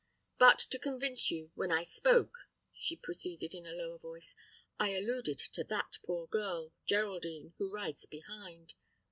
But 0.39 0.57
to 0.71 0.79
convince 0.79 1.29
you, 1.29 1.51
when 1.53 1.71
I 1.71 1.83
spoke," 1.83 2.35
she 2.73 2.95
proceeded 2.95 3.53
in 3.53 3.67
a 3.67 3.73
lower 3.73 3.99
voice, 3.99 4.33
"I 4.79 4.93
alluded 4.95 5.37
to 5.37 5.63
that 5.65 5.99
poor 6.03 6.25
girl, 6.25 6.73
Geraldine, 6.87 7.53
who 7.59 7.71
rides 7.71 8.07
behind. 8.07 8.73